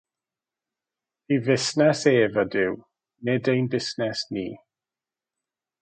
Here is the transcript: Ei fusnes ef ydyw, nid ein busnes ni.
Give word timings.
Ei 1.31 1.39
fusnes 1.45 2.01
ef 2.13 2.35
ydyw, 2.43 2.71
nid 3.25 3.45
ein 3.53 3.67
busnes 3.71 4.21
ni. 4.33 4.47